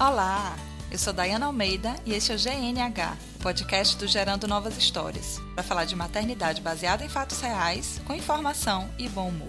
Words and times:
Olá, 0.00 0.56
eu 0.92 0.96
sou 0.96 1.12
Dayana 1.12 1.46
Almeida 1.46 1.92
e 2.06 2.14
este 2.14 2.30
é 2.30 2.36
o 2.36 2.38
GNH, 2.38 3.16
o 3.34 3.42
podcast 3.42 3.96
do 3.96 4.06
Gerando 4.06 4.46
Novas 4.46 4.78
Histórias, 4.78 5.40
para 5.56 5.64
falar 5.64 5.86
de 5.86 5.96
maternidade 5.96 6.60
baseada 6.60 7.04
em 7.04 7.08
fatos 7.08 7.40
reais, 7.40 8.00
com 8.06 8.14
informação 8.14 8.88
e 8.96 9.08
bom 9.08 9.28
humor. 9.28 9.48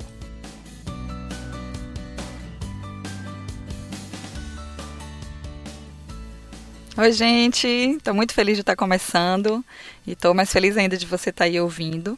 Oi, 6.97 7.11
gente! 7.11 7.67
Estou 7.67 8.15
muito 8.15 8.33
feliz 8.33 8.57
de 8.57 8.61
estar 8.61 8.75
começando 8.75 9.63
e 10.07 10.13
estou 10.13 10.33
mais 10.33 10.51
feliz 10.51 10.75
ainda 10.75 10.97
de 10.97 11.05
você 11.05 11.29
estar 11.29 11.43
aí 11.43 11.61
ouvindo. 11.61 12.17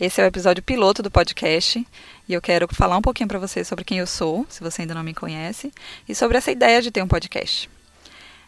Esse 0.00 0.20
é 0.20 0.24
o 0.24 0.26
episódio 0.26 0.64
piloto 0.64 1.00
do 1.00 1.12
podcast 1.12 1.86
e 2.28 2.34
eu 2.34 2.42
quero 2.42 2.68
falar 2.72 2.98
um 2.98 3.02
pouquinho 3.02 3.28
para 3.28 3.38
você 3.38 3.64
sobre 3.64 3.84
quem 3.84 3.98
eu 3.98 4.06
sou, 4.06 4.44
se 4.50 4.60
você 4.60 4.82
ainda 4.82 4.94
não 4.94 5.02
me 5.02 5.14
conhece, 5.14 5.72
e 6.06 6.14
sobre 6.14 6.36
essa 6.36 6.50
ideia 6.50 6.82
de 6.82 6.90
ter 6.90 7.02
um 7.02 7.08
podcast. 7.08 7.70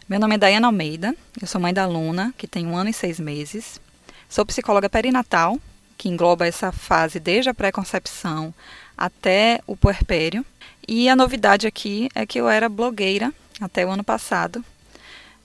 Meu 0.06 0.20
nome 0.20 0.34
é 0.34 0.38
Dayana 0.38 0.66
Almeida, 0.66 1.16
eu 1.40 1.46
sou 1.46 1.60
mãe 1.60 1.72
da 1.72 1.86
Luna, 1.86 2.34
que 2.36 2.46
tem 2.46 2.66
um 2.66 2.76
ano 2.76 2.90
e 2.90 2.92
seis 2.92 3.18
meses. 3.18 3.80
Sou 4.28 4.44
psicóloga 4.44 4.90
perinatal, 4.90 5.58
que 5.96 6.08
engloba 6.08 6.46
essa 6.46 6.70
fase 6.70 7.18
desde 7.18 7.48
a 7.48 7.54
pré-concepção 7.54 8.52
até 8.96 9.60
o 9.66 9.74
puerpério. 9.74 10.44
E 10.86 11.08
a 11.08 11.16
novidade 11.16 11.66
aqui 11.66 12.08
é 12.14 12.26
que 12.26 12.38
eu 12.38 12.48
era 12.48 12.68
blogueira 12.68 13.32
até 13.60 13.86
o 13.86 13.90
ano 13.90 14.04
passado. 14.04 14.62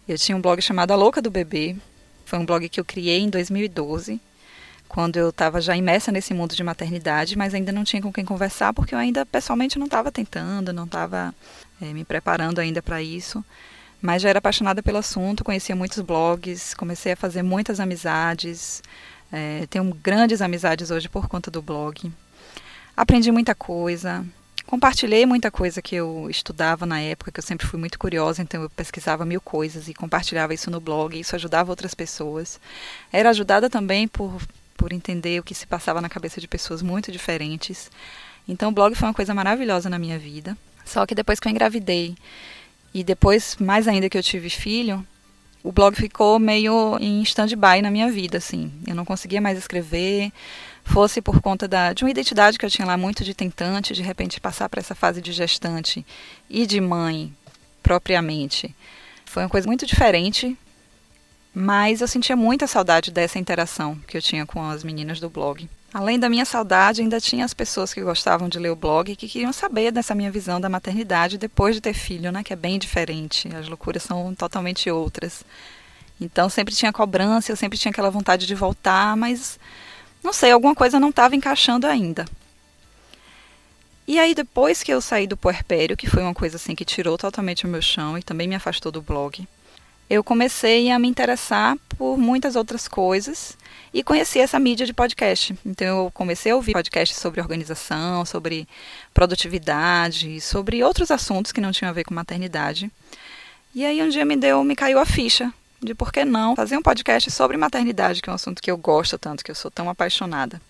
Eu 0.08 0.17
tinha 0.17 0.36
um 0.36 0.41
blog 0.41 0.61
chamado 0.61 0.91
A 0.91 0.95
Louca 0.95 1.22
do 1.22 1.31
Bebê. 1.31 1.75
Foi 2.25 2.38
um 2.38 2.45
blog 2.45 2.67
que 2.67 2.80
eu 2.80 2.86
criei 2.86 3.20
em 3.20 3.30
2012 3.30 4.20
quando 4.88 5.17
eu 5.17 5.30
estava 5.30 5.59
já 5.59 5.75
imersa 5.75 6.12
nesse 6.12 6.34
mundo 6.34 6.55
de 6.55 6.63
maternidade, 6.63 7.38
mas 7.38 7.53
ainda 7.53 7.71
não 7.71 7.84
tinha 7.84 8.02
com 8.02 8.13
quem 8.13 8.23
conversar, 8.23 8.73
porque 8.73 8.95
eu 8.95 8.99
ainda 8.99 9.25
pessoalmente 9.25 9.77
não 9.77 9.85
estava 9.85 10.11
tentando, 10.11 10.71
não 10.71 10.86
estava 10.86 11.33
é, 11.81 11.86
me 11.86 12.03
preparando 12.05 12.59
ainda 12.59 12.81
para 12.81 13.02
isso. 13.02 13.44
Mas 14.02 14.22
já 14.22 14.30
era 14.30 14.39
apaixonada 14.39 14.83
pelo 14.83 14.97
assunto, 14.97 15.44
conhecia 15.44 15.75
muitos 15.75 16.00
blogs, 16.02 16.73
comecei 16.73 17.13
a 17.13 17.16
fazer 17.16 17.41
muitas 17.41 17.80
amizades, 17.80 18.81
é, 19.31 19.66
tenho 19.69 19.83
grandes 19.95 20.41
amizades 20.41 20.91
hoje 20.91 21.09
por 21.09 21.28
conta 21.28 21.50
do 21.50 21.61
blog. 21.61 22.11
Aprendi 22.95 23.31
muita 23.31 23.56
coisa, 23.56 24.25
compartilhei 24.66 25.25
muita 25.25 25.52
coisa 25.52 25.81
que 25.81 25.95
eu 25.95 26.30
estudava 26.30 26.86
na 26.86 27.02
época, 27.02 27.31
que 27.31 27.39
eu 27.39 27.44
sempre 27.44 27.67
fui 27.67 27.80
muito 27.80 28.00
curiosa, 28.00 28.41
então 28.41 28.61
eu 28.61 28.69
pesquisava 28.69 29.25
mil 29.25 29.41
coisas 29.41 29.88
e 29.88 29.94
compartilhava 29.94 30.53
isso 30.53 30.72
no 30.72 30.80
blog, 30.80 31.19
isso 31.19 31.36
ajudava 31.36 31.72
outras 31.72 31.94
pessoas. 31.94 32.59
Era 33.11 33.31
ajudada 33.31 33.69
também 33.69 34.08
por 34.08 34.41
por 34.78 34.94
entender 34.94 35.40
o 35.40 35.44
que 35.44 35.56
se 35.56 35.66
passava 35.66 36.02
na 36.02 36.09
cabeça 36.09 36.40
de 36.40 36.48
pessoas 36.48 36.81
muito 36.81 37.12
diferentes. 37.12 37.90
Então 38.48 38.70
o 38.70 38.72
blog 38.72 38.95
foi 38.95 39.08
uma 39.08 39.14
coisa 39.14 39.34
maravilhosa 39.34 39.90
na 39.90 40.00
minha 40.00 40.20
vida. 40.20 40.58
Só 40.86 41.06
que 41.06 41.16
depois 41.16 41.40
que 41.40 41.48
eu 41.48 41.52
engravidei 41.52 42.16
e 42.94 43.03
depois 43.03 43.58
mais 43.59 43.88
ainda 43.88 44.09
que 44.09 44.18
eu 44.18 44.23
tive 44.23 44.50
filho, 44.50 45.06
o 45.64 45.72
blog 45.72 45.96
ficou 45.96 46.38
meio 46.38 46.98
em 47.02 47.22
stand-by 47.23 47.81
na 47.81 47.90
minha 47.90 48.12
vida, 48.12 48.38
assim. 48.38 48.72
Eu 48.86 48.94
não 48.94 49.03
conseguia 49.03 49.42
mais 49.42 49.58
escrever, 49.58 50.31
fosse 50.84 51.22
por 51.22 51.42
conta 51.42 51.68
da, 51.68 51.92
de 51.92 52.03
uma 52.03 52.12
identidade 52.12 52.58
que 52.58 52.66
eu 52.66 52.70
tinha 52.70 52.86
lá 52.86 52.96
muito 52.96 53.23
de 53.23 53.34
tentante, 53.34 53.94
de 53.94 54.03
repente 54.03 54.40
passar 54.40 54.70
para 54.70 54.80
essa 54.80 54.94
fase 54.94 55.22
de 55.22 55.31
gestante 55.31 56.06
e 56.48 56.68
de 56.68 56.80
mãe 56.80 57.34
propriamente. 57.81 58.76
Foi 59.26 59.42
uma 59.44 59.50
coisa 59.50 59.68
muito 59.68 59.86
diferente 59.88 60.56
mas 61.56 62.02
eu 62.02 62.08
sentia 62.08 62.36
muita 62.36 62.67
saudade 62.67 63.09
dessa 63.11 63.39
interação 63.39 63.98
que 64.06 64.17
eu 64.17 64.22
tinha 64.22 64.45
com 64.45 64.61
as 64.61 64.84
meninas 64.84 65.22
do 65.22 65.30
blog. 65.30 65.70
Além 65.94 66.20
da 66.20 66.28
minha 66.28 66.44
saudade, 66.44 67.02
ainda 67.02 67.22
tinha 67.22 67.45
as 67.45 67.53
pessoas 67.53 67.94
que 67.94 68.02
gostavam 68.02 68.50
de 68.50 68.59
ler 68.59 68.72
o 68.72 68.75
blog 68.75 69.09
e 69.09 69.16
que 69.16 69.30
queriam 69.30 69.53
saber 69.53 69.89
dessa 69.89 70.14
minha 70.14 70.30
visão 70.30 70.59
da 70.59 70.67
maternidade 70.67 71.38
depois 71.38 71.73
de 71.73 71.80
ter 71.80 71.94
filho, 71.94 72.30
né, 72.30 72.44
que 72.44 72.52
é 72.52 72.56
bem 72.58 72.78
diferente. 72.78 73.47
As 73.56 73.70
loucuras 73.70 74.03
são 74.03 74.36
totalmente 74.36 74.91
outras. 74.91 75.46
Então 76.19 76.50
sempre 76.50 76.75
tinha 76.75 76.91
cobrança, 76.91 77.53
eu 77.53 77.56
sempre 77.56 77.79
tinha 77.79 77.90
aquela 77.90 78.12
vontade 78.12 78.46
de 78.46 78.53
voltar, 78.53 79.16
mas 79.16 79.58
não 80.22 80.34
sei, 80.34 80.52
alguma 80.52 80.75
coisa 80.75 81.00
não 81.00 81.09
estava 81.09 81.38
encaixando 81.38 81.88
ainda. 81.88 82.25
E 84.06 84.19
aí 84.19 84.35
depois 84.35 84.84
que 84.84 84.91
eu 84.91 85.00
saí 85.00 85.25
do 85.25 85.38
puerpério, 85.38 85.96
que 85.96 86.09
foi 86.09 86.22
uma 86.22 86.34
coisa 86.34 86.58
assim 86.58 86.75
que 86.75 86.84
tirou 86.84 87.18
totalmente 87.18 87.66
o 87.66 87.69
meu 87.69 87.81
chão 87.81 88.18
e 88.18 88.22
também 88.22 88.46
me 88.46 88.56
afastou 88.56 88.91
do 88.91 89.02
blog, 89.02 89.47
eu 90.09 90.23
comecei 90.23 90.91
a 90.91 90.99
me 90.99 91.07
interessar 91.07 91.77
por 91.97 92.17
muitas 92.17 92.55
outras 92.55 92.88
coisas 92.88 93.57
e 93.93 94.03
conheci 94.03 94.39
essa 94.39 94.59
mídia 94.59 94.85
de 94.85 94.93
podcast. 94.93 95.57
Então 95.66 96.05
eu 96.05 96.11
comecei 96.11 96.51
a 96.51 96.55
ouvir 96.55 96.73
podcasts 96.73 97.17
sobre 97.17 97.41
organização, 97.41 98.25
sobre 98.25 98.67
produtividade, 99.13 100.39
sobre 100.41 100.83
outros 100.83 101.09
assuntos 101.09 101.51
que 101.51 101.61
não 101.61 101.71
tinham 101.71 101.89
a 101.89 101.93
ver 101.93 102.03
com 102.03 102.13
maternidade. 102.13 102.91
E 103.73 103.85
aí 103.85 104.01
um 104.01 104.09
dia 104.09 104.25
me 104.25 104.35
deu, 104.35 104.63
me 104.63 104.75
caiu 104.75 104.99
a 104.99 105.05
ficha 105.05 105.51
de 105.81 105.95
por 105.95 106.11
que 106.11 106.23
não 106.23 106.55
fazer 106.55 106.77
um 106.77 106.81
podcast 106.81 107.29
sobre 107.31 107.57
maternidade, 107.57 108.22
que 108.22 108.29
é 108.29 108.31
um 108.31 108.35
assunto 108.35 108.61
que 108.61 108.72
eu 108.72 108.77
gosto 108.77 109.17
tanto, 109.17 109.43
que 109.43 109.51
eu 109.51 109.55
sou 109.55 109.72
tão 109.72 109.89
apaixonada. 109.89 110.61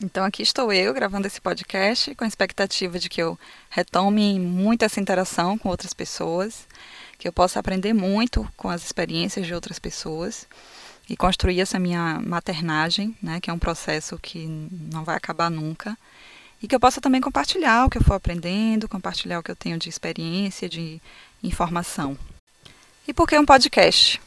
Então 0.00 0.24
aqui 0.24 0.42
estou 0.42 0.72
eu 0.72 0.94
gravando 0.94 1.26
esse 1.26 1.40
podcast 1.40 2.14
com 2.14 2.24
a 2.24 2.28
expectativa 2.28 2.98
de 2.98 3.08
que 3.08 3.20
eu 3.20 3.38
retome 3.68 4.38
muito 4.38 4.84
essa 4.84 5.00
interação 5.00 5.58
com 5.58 5.68
outras 5.68 5.92
pessoas 5.92 6.66
que 7.18 7.26
eu 7.26 7.32
possa 7.32 7.58
aprender 7.58 7.92
muito 7.92 8.48
com 8.56 8.68
as 8.68 8.84
experiências 8.84 9.46
de 9.46 9.52
outras 9.52 9.78
pessoas 9.78 10.46
e 11.08 11.16
construir 11.16 11.60
essa 11.60 11.78
minha 11.78 12.20
maternagem, 12.20 13.16
né, 13.22 13.40
que 13.40 13.50
é 13.50 13.52
um 13.52 13.58
processo 13.58 14.18
que 14.18 14.46
não 14.92 15.04
vai 15.04 15.16
acabar 15.16 15.50
nunca, 15.50 15.96
e 16.62 16.68
que 16.68 16.74
eu 16.74 16.80
possa 16.80 17.00
também 17.00 17.20
compartilhar 17.20 17.86
o 17.86 17.90
que 17.90 17.98
eu 17.98 18.04
for 18.04 18.14
aprendendo, 18.14 18.88
compartilhar 18.88 19.38
o 19.38 19.42
que 19.42 19.50
eu 19.50 19.56
tenho 19.56 19.78
de 19.78 19.88
experiência, 19.88 20.68
de 20.68 21.00
informação. 21.42 22.16
E 23.06 23.14
por 23.14 23.26
que 23.26 23.38
um 23.38 23.46
podcast? 23.46 24.20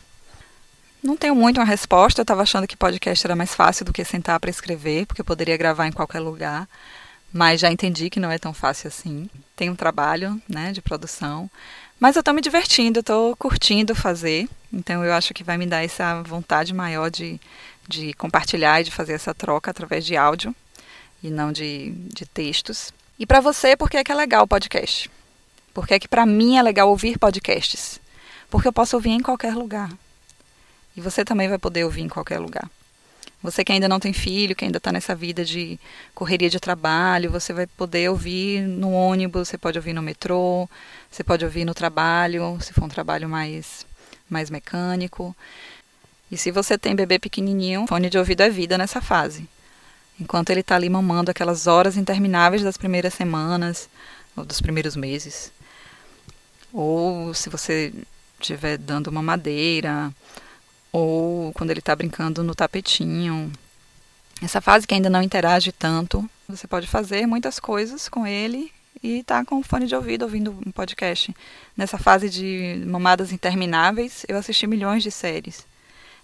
Não 1.03 1.17
tenho 1.17 1.35
muito 1.35 1.59
uma 1.59 1.65
resposta, 1.65 2.21
eu 2.21 2.23
estava 2.23 2.41
achando 2.41 2.67
que 2.67 2.77
podcast 2.77 3.25
era 3.25 3.35
mais 3.35 3.53
fácil 3.53 3.85
do 3.85 3.93
que 3.93 4.03
sentar 4.05 4.39
para 4.39 4.49
escrever, 4.49 5.05
porque 5.05 5.21
eu 5.21 5.25
poderia 5.25 5.57
gravar 5.57 5.87
em 5.87 5.91
qualquer 5.91 6.19
lugar, 6.19 6.67
mas 7.33 7.59
já 7.59 7.71
entendi 7.71 8.09
que 8.09 8.19
não 8.19 8.31
é 8.31 8.37
tão 8.37 8.53
fácil 8.53 8.87
assim. 8.87 9.29
Tem 9.55 9.69
um 9.69 9.75
trabalho 9.75 10.41
né, 10.47 10.71
de 10.71 10.81
produção, 10.81 11.49
mas 12.01 12.15
eu 12.15 12.21
estou 12.21 12.33
me 12.33 12.41
divertindo, 12.41 13.01
estou 13.01 13.35
curtindo 13.35 13.93
fazer, 13.93 14.49
então 14.73 15.05
eu 15.05 15.13
acho 15.13 15.35
que 15.35 15.43
vai 15.43 15.55
me 15.55 15.67
dar 15.67 15.83
essa 15.83 16.23
vontade 16.23 16.73
maior 16.73 17.11
de, 17.11 17.39
de 17.87 18.11
compartilhar 18.13 18.81
e 18.81 18.85
de 18.85 18.91
fazer 18.91 19.13
essa 19.13 19.35
troca 19.35 19.69
através 19.69 20.03
de 20.03 20.17
áudio 20.17 20.55
e 21.21 21.29
não 21.29 21.51
de, 21.51 21.91
de 21.91 22.25
textos. 22.25 22.91
E 23.19 23.25
para 23.27 23.39
você, 23.39 23.77
por 23.77 23.87
que 23.87 23.97
é 23.97 24.03
que 24.03 24.11
é 24.11 24.15
legal 24.15 24.45
o 24.45 24.47
podcast? 24.47 25.11
Por 25.75 25.85
que 25.85 25.93
é 25.93 25.99
que 25.99 26.07
para 26.07 26.25
mim 26.25 26.57
é 26.57 26.63
legal 26.63 26.89
ouvir 26.89 27.19
podcasts? 27.19 28.01
Porque 28.49 28.67
eu 28.67 28.73
posso 28.73 28.95
ouvir 28.95 29.11
em 29.11 29.21
qualquer 29.21 29.53
lugar. 29.53 29.91
E 30.97 31.01
você 31.01 31.23
também 31.23 31.47
vai 31.47 31.59
poder 31.59 31.83
ouvir 31.83 32.01
em 32.01 32.09
qualquer 32.09 32.39
lugar. 32.39 32.67
Você 33.43 33.63
que 33.63 33.71
ainda 33.71 33.87
não 33.87 33.99
tem 33.99 34.13
filho, 34.13 34.55
que 34.55 34.63
ainda 34.63 34.77
está 34.77 34.91
nessa 34.91 35.15
vida 35.15 35.43
de 35.43 35.79
correria 36.13 36.49
de 36.49 36.59
trabalho, 36.59 37.31
você 37.31 37.51
vai 37.51 37.65
poder 37.65 38.09
ouvir 38.09 38.61
no 38.61 38.91
ônibus, 38.91 39.49
você 39.49 39.57
pode 39.57 39.79
ouvir 39.79 39.93
no 39.93 40.01
metrô, 40.01 40.69
você 41.09 41.23
pode 41.23 41.43
ouvir 41.43 41.65
no 41.65 41.73
trabalho, 41.73 42.57
se 42.61 42.71
for 42.71 42.83
um 42.83 42.89
trabalho 42.89 43.27
mais, 43.27 43.85
mais 44.29 44.49
mecânico. 44.51 45.35
E 46.31 46.37
se 46.37 46.51
você 46.51 46.77
tem 46.77 46.95
bebê 46.95 47.17
pequenininho, 47.17 47.87
fone 47.87 48.09
de 48.09 48.17
ouvido 48.17 48.41
é 48.41 48.49
vida 48.49 48.77
nessa 48.77 49.01
fase. 49.01 49.49
Enquanto 50.19 50.51
ele 50.51 50.61
está 50.61 50.75
ali 50.75 50.87
mamando 50.87 51.31
aquelas 51.31 51.65
horas 51.65 51.97
intermináveis 51.97 52.61
das 52.61 52.77
primeiras 52.77 53.15
semanas, 53.15 53.89
ou 54.35 54.45
dos 54.45 54.61
primeiros 54.61 54.95
meses. 54.95 55.51
Ou 56.71 57.33
se 57.33 57.49
você 57.49 57.91
estiver 58.39 58.77
dando 58.77 59.07
uma 59.07 59.21
madeira, 59.21 60.11
ou 60.91 61.53
quando 61.53 61.71
ele 61.71 61.79
está 61.79 61.95
brincando 61.95 62.43
no 62.43 62.53
tapetinho. 62.53 63.51
Essa 64.41 64.59
fase 64.59 64.87
que 64.87 64.93
ainda 64.93 65.09
não 65.09 65.21
interage 65.21 65.71
tanto, 65.71 66.27
você 66.49 66.67
pode 66.67 66.87
fazer 66.87 67.25
muitas 67.25 67.59
coisas 67.59 68.09
com 68.09 68.25
ele 68.25 68.71
e 69.03 69.23
tá 69.23 69.45
com 69.45 69.63
fone 69.63 69.87
de 69.87 69.95
ouvido 69.95 70.23
ouvindo 70.23 70.51
um 70.65 70.71
podcast. 70.71 71.33
Nessa 71.77 71.97
fase 71.97 72.29
de 72.29 72.83
mamadas 72.85 73.31
intermináveis, 73.31 74.25
eu 74.27 74.37
assisti 74.37 74.67
milhões 74.67 75.03
de 75.03 75.11
séries. 75.11 75.65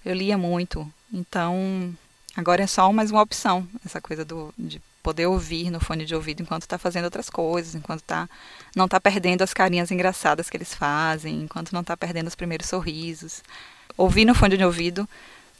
Eu 0.04 0.14
lia 0.14 0.38
muito. 0.38 0.92
Então, 1.14 1.94
agora 2.36 2.64
é 2.64 2.68
só 2.68 2.92
mais 2.92 3.12
uma 3.12 3.22
opção, 3.22 3.68
essa 3.86 4.02
coisa 4.02 4.26
do, 4.26 4.54
de 4.58 4.82
poder 5.02 5.28
ouvir 5.28 5.72
no 5.72 5.80
fone 5.80 6.06
de 6.06 6.14
ouvido 6.14 6.42
enquanto 6.42 6.64
está 6.64 6.78
fazendo 6.78 7.06
outras 7.06 7.30
coisas, 7.30 7.76
enquanto 7.76 8.02
tá, 8.02 8.28
não 8.76 8.86
está 8.86 9.00
perdendo 9.00 9.44
as 9.44 9.54
carinhas 9.54 9.90
engraçadas 9.90 10.50
que 10.50 10.58
eles 10.58 10.74
fazem, 10.74 11.44
enquanto 11.44 11.72
não 11.72 11.82
está 11.82 11.96
perdendo 11.96 12.28
os 12.28 12.36
primeiros 12.36 12.68
sorrisos 12.68 13.42
ouvir 13.98 14.26
no 14.26 14.36
fone 14.36 14.56
de 14.56 14.64
ouvido, 14.64 15.08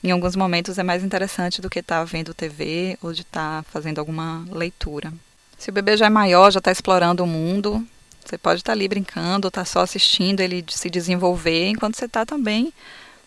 em 0.04 0.12
alguns 0.12 0.36
momentos, 0.36 0.78
é 0.78 0.84
mais 0.84 1.04
interessante 1.04 1.62
do 1.62 1.70
que 1.70 1.80
estar 1.80 2.00
tá 2.00 2.04
vendo 2.04 2.34
TV 2.34 2.98
ou 3.02 3.12
de 3.12 3.24
estar 3.24 3.64
tá 3.64 3.70
fazendo 3.72 4.00
alguma 4.00 4.46
leitura. 4.52 5.12
Se 5.58 5.70
o 5.72 5.74
bebê 5.74 5.98
já 5.98 6.06
é 6.06 6.10
maior, 6.10 6.52
já 6.52 6.60
está 6.60 6.72
explorando 6.72 7.24
o 7.24 7.28
mundo, 7.28 7.86
você 8.24 8.38
pode 8.38 8.62
estar 8.62 8.74
tá 8.74 8.78
ali 8.78 8.88
brincando, 8.88 9.48
estar 9.48 9.62
tá 9.62 9.66
só 9.66 9.82
assistindo 9.82 10.40
ele 10.40 10.64
se 10.70 10.90
desenvolver, 10.90 11.70
enquanto 11.70 11.98
você 11.98 12.06
está 12.06 12.26
também 12.26 12.72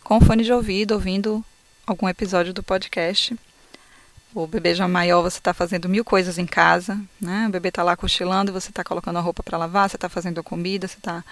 com 0.05 0.19
o 0.19 0.21
fone 0.21 0.45
de 0.45 0.53
ouvido, 0.53 0.93
ouvindo 0.93 1.45
algum 1.87 2.09
episódio 2.09 2.55
do 2.55 2.63
podcast. 2.63 3.37
O 4.33 4.47
bebê 4.47 4.77
já 4.77 4.87
maior, 4.87 5.23
você 5.23 5.39
está 5.39 5.53
fazendo 5.53 5.89
mil 5.89 6.05
coisas 6.05 6.39
em 6.39 6.47
casa, 6.47 7.01
né? 7.21 7.47
O 7.49 7.51
bebê 7.51 7.71
está 7.71 7.83
lá 7.83 7.97
cochilando, 7.97 8.53
você 8.53 8.71
está 8.71 8.85
colocando 8.85 9.17
a 9.19 9.21
roupa 9.21 9.43
para 9.43 9.59
lavar, 9.59 9.91
você 9.91 9.97
está 9.97 10.09
fazendo 10.09 10.39
a 10.39 10.43
comida, 10.43 10.87
você 10.87 10.99
está 10.99 11.25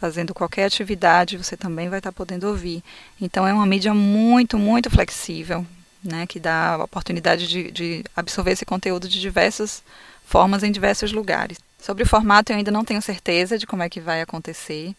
fazendo 0.00 0.34
qualquer 0.34 0.66
atividade, 0.66 1.36
você 1.36 1.56
também 1.56 1.88
vai 1.88 1.98
estar 1.98 2.12
podendo 2.12 2.48
ouvir. 2.48 2.82
Então 3.20 3.46
é 3.46 3.52
uma 3.52 3.66
mídia 3.66 3.94
muito, 3.94 4.58
muito 4.58 4.90
flexível, 4.90 5.66
né, 6.02 6.26
que 6.26 6.38
dá 6.38 6.74
a 6.74 6.84
oportunidade 6.84 7.48
de, 7.48 7.70
de 7.70 8.04
absorver 8.14 8.52
esse 8.52 8.64
conteúdo 8.64 9.08
de 9.08 9.20
diversas 9.20 9.82
formas 10.24 10.62
em 10.62 10.72
diversos 10.72 11.12
lugares. 11.12 11.58
Sobre 11.80 12.02
o 12.02 12.06
formato, 12.06 12.52
eu 12.52 12.56
ainda 12.56 12.70
não 12.70 12.84
tenho 12.84 13.00
certeza 13.00 13.58
de 13.58 13.66
como 13.66 13.82
é 13.82 13.88
que 13.88 14.00
vai 14.00 14.20
acontecer. 14.20 14.94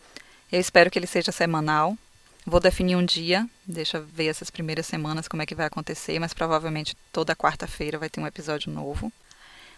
Eu 0.51 0.59
espero 0.59 0.89
que 0.89 0.97
ele 0.97 1.07
seja 1.07 1.31
semanal. 1.31 1.97
Vou 2.45 2.61
definir 2.61 2.95
um 2.95 3.03
dia, 3.03 3.45
deixa 3.65 3.99
ver 3.99 4.27
essas 4.27 4.49
primeiras 4.49 4.85
semanas 4.85 5.27
como 5.27 5.41
é 5.41 5.45
que 5.45 5.53
vai 5.53 5.65
acontecer, 5.65 6.17
mas 6.17 6.33
provavelmente 6.33 6.95
toda 7.11 7.35
quarta-feira 7.35 7.97
vai 7.97 8.09
ter 8.09 8.21
um 8.21 8.27
episódio 8.27 8.71
novo. 8.71 9.11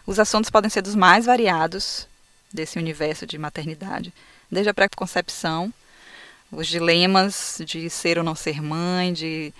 Os 0.06 0.20
assuntos 0.20 0.50
podem 0.50 0.70
ser 0.70 0.82
dos 0.82 0.94
mais 0.94 1.26
variados 1.26 2.06
desse 2.52 2.78
universo 2.78 3.26
de 3.26 3.36
maternidade, 3.38 4.12
desde 4.50 4.70
a 4.70 4.74
pré-concepção, 4.74 5.72
os 6.50 6.66
dilemas 6.66 7.60
de 7.64 7.88
ser 7.88 8.18
ou 8.18 8.24
não 8.24 8.34
ser 8.34 8.60
mãe, 8.60 9.12
de 9.12 9.52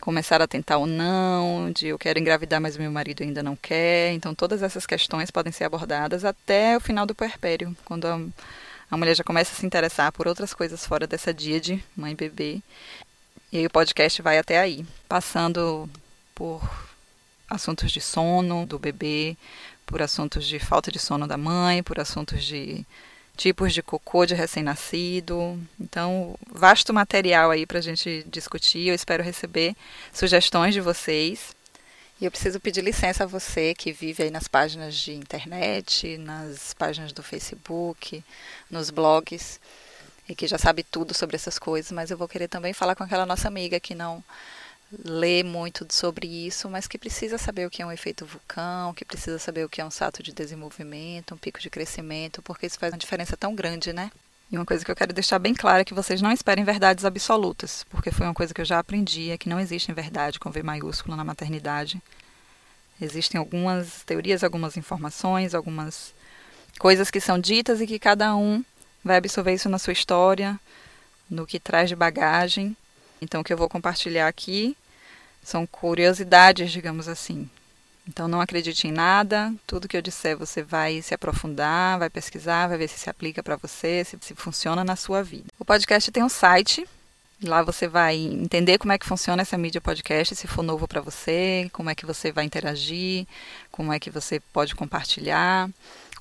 começar 0.00 0.40
a 0.42 0.46
tentar 0.46 0.78
ou 0.78 0.86
não, 0.86 1.70
de 1.72 1.88
eu 1.88 1.98
quero 1.98 2.18
engravidar, 2.18 2.60
mas 2.60 2.76
meu 2.76 2.90
marido 2.90 3.22
ainda 3.22 3.42
não 3.42 3.56
quer. 3.56 4.12
Então, 4.12 4.34
todas 4.34 4.62
essas 4.62 4.86
questões 4.86 5.30
podem 5.30 5.52
ser 5.52 5.64
abordadas 5.64 6.24
até 6.24 6.76
o 6.76 6.80
final 6.80 7.06
do 7.06 7.14
puerpério, 7.14 7.76
quando 7.84 8.06
a, 8.06 8.20
a 8.90 8.96
mulher 8.96 9.14
já 9.14 9.24
começa 9.24 9.52
a 9.52 9.56
se 9.56 9.66
interessar 9.66 10.12
por 10.12 10.26
outras 10.28 10.52
coisas 10.52 10.86
fora 10.86 11.06
dessa 11.06 11.32
dia 11.32 11.60
de 11.60 11.82
mãe 11.96 12.12
e 12.12 12.16
bebê. 12.16 12.60
E 13.52 13.58
aí 13.58 13.66
o 13.66 13.70
podcast 13.70 14.20
vai 14.20 14.38
até 14.38 14.58
aí, 14.58 14.84
passando 15.08 15.88
por 16.34 16.60
assuntos 17.48 17.92
de 17.92 18.00
sono 18.00 18.66
do 18.66 18.78
bebê, 18.78 19.36
por 19.86 20.02
assuntos 20.02 20.46
de 20.46 20.58
falta 20.58 20.90
de 20.90 20.98
sono 20.98 21.26
da 21.26 21.36
mãe, 21.36 21.82
por 21.82 22.00
assuntos 22.00 22.44
de 22.44 22.84
tipos 23.36 23.72
de 23.72 23.82
cocô 23.82 24.24
de 24.26 24.34
recém-nascido. 24.34 25.60
Então, 25.80 26.36
vasto 26.50 26.92
material 26.92 27.50
aí 27.50 27.66
para 27.66 27.78
a 27.78 27.82
gente 27.82 28.24
discutir. 28.28 28.88
Eu 28.88 28.94
espero 28.94 29.22
receber 29.22 29.76
sugestões 30.12 30.74
de 30.74 30.80
vocês. 30.80 31.54
E 32.20 32.24
eu 32.24 32.30
preciso 32.30 32.60
pedir 32.60 32.82
licença 32.82 33.24
a 33.24 33.26
você 33.26 33.74
que 33.74 33.92
vive 33.92 34.22
aí 34.22 34.30
nas 34.30 34.46
páginas 34.46 34.94
de 34.94 35.12
internet, 35.12 36.16
nas 36.18 36.72
páginas 36.72 37.12
do 37.12 37.22
Facebook, 37.22 38.22
nos 38.70 38.88
blogs, 38.88 39.60
e 40.28 40.34
que 40.34 40.46
já 40.46 40.56
sabe 40.56 40.84
tudo 40.84 41.12
sobre 41.12 41.34
essas 41.36 41.58
coisas, 41.58 41.90
mas 41.90 42.10
eu 42.10 42.16
vou 42.16 42.28
querer 42.28 42.48
também 42.48 42.72
falar 42.72 42.94
com 42.94 43.02
aquela 43.02 43.26
nossa 43.26 43.48
amiga 43.48 43.80
que 43.80 43.94
não 43.94 44.22
lê 44.92 45.42
muito 45.42 45.86
sobre 45.90 46.26
isso, 46.26 46.68
mas 46.68 46.86
que 46.86 46.98
precisa 46.98 47.38
saber 47.38 47.66
o 47.66 47.70
que 47.70 47.82
é 47.82 47.86
um 47.86 47.92
efeito 47.92 48.26
vulcão, 48.26 48.94
que 48.94 49.04
precisa 49.04 49.38
saber 49.38 49.64
o 49.64 49.68
que 49.68 49.80
é 49.80 49.84
um 49.84 49.90
salto 49.90 50.22
de 50.22 50.32
desenvolvimento, 50.32 51.34
um 51.34 51.38
pico 51.38 51.60
de 51.60 51.70
crescimento, 51.70 52.42
porque 52.42 52.66
isso 52.66 52.78
faz 52.78 52.92
uma 52.92 52.98
diferença 52.98 53.36
tão 53.36 53.54
grande, 53.54 53.92
né? 53.92 54.10
E 54.50 54.56
uma 54.56 54.66
coisa 54.66 54.84
que 54.84 54.90
eu 54.90 54.96
quero 54.96 55.12
deixar 55.12 55.38
bem 55.38 55.54
clara 55.54 55.80
é 55.80 55.84
que 55.84 55.94
vocês 55.94 56.20
não 56.20 56.30
esperem 56.30 56.64
verdades 56.64 57.04
absolutas, 57.04 57.84
porque 57.90 58.10
foi 58.10 58.26
uma 58.26 58.34
coisa 58.34 58.52
que 58.52 58.60
eu 58.60 58.64
já 58.64 58.78
aprendi, 58.78 59.30
é 59.30 59.38
que 59.38 59.48
não 59.48 59.58
existe 59.58 59.92
verdade 59.92 60.38
com 60.38 60.50
V 60.50 60.62
maiúsculo 60.62 61.16
na 61.16 61.24
maternidade. 61.24 62.00
Existem 63.00 63.38
algumas 63.38 64.02
teorias, 64.04 64.44
algumas 64.44 64.76
informações, 64.76 65.54
algumas 65.54 66.14
coisas 66.78 67.10
que 67.10 67.20
são 67.20 67.38
ditas 67.38 67.80
e 67.80 67.86
que 67.86 67.98
cada 67.98 68.36
um 68.36 68.64
vai 69.02 69.16
absorver 69.16 69.54
isso 69.54 69.68
na 69.68 69.78
sua 69.78 69.92
história, 69.92 70.58
no 71.28 71.46
que 71.46 71.58
traz 71.58 71.88
de 71.88 71.96
bagagem. 71.96 72.76
Então, 73.24 73.40
o 73.40 73.44
que 73.44 73.52
eu 73.52 73.56
vou 73.56 73.68
compartilhar 73.68 74.28
aqui 74.28 74.76
são 75.42 75.66
curiosidades, 75.66 76.70
digamos 76.70 77.08
assim. 77.08 77.48
Então 78.06 78.28
não 78.28 78.40
acredite 78.40 78.86
em 78.86 78.92
nada, 78.92 79.52
tudo 79.66 79.88
que 79.88 79.96
eu 79.96 80.02
disser 80.02 80.36
você 80.36 80.62
vai 80.62 81.00
se 81.00 81.14
aprofundar, 81.14 81.98
vai 81.98 82.10
pesquisar, 82.10 82.68
vai 82.68 82.76
ver 82.76 82.88
se 82.88 82.98
se 82.98 83.08
aplica 83.08 83.42
para 83.42 83.56
você, 83.56 84.04
se, 84.04 84.18
se 84.20 84.34
funciona 84.34 84.84
na 84.84 84.94
sua 84.94 85.22
vida. 85.22 85.46
O 85.58 85.64
podcast 85.64 86.12
tem 86.12 86.22
um 86.22 86.28
site, 86.28 86.86
lá 87.42 87.62
você 87.62 87.88
vai 87.88 88.16
entender 88.16 88.76
como 88.76 88.92
é 88.92 88.98
que 88.98 89.06
funciona 89.06 89.40
essa 89.40 89.56
mídia 89.56 89.80
podcast, 89.80 90.36
se 90.36 90.46
for 90.46 90.62
novo 90.62 90.86
para 90.86 91.00
você, 91.00 91.68
como 91.72 91.88
é 91.88 91.94
que 91.94 92.04
você 92.04 92.30
vai 92.30 92.44
interagir, 92.44 93.26
como 93.72 93.90
é 93.90 93.98
que 93.98 94.10
você 94.10 94.38
pode 94.52 94.74
compartilhar 94.74 95.70